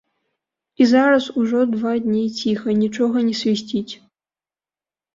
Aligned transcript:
І 0.81 0.87
зараз 0.93 1.27
ужо 1.41 1.59
два 1.75 1.93
дні 2.07 2.25
ціха, 2.41 2.69
нічога 2.83 3.17
не 3.31 3.39
свісціць. 3.45 3.89